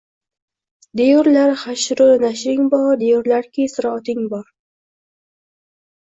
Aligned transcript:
Deyurlar 0.99 1.51
xashru 1.63 2.07
nashring 2.23 2.63
bor, 2.71 2.85
deyurlarki 3.01 3.65
siroting 3.73 4.23
bor 4.33 4.49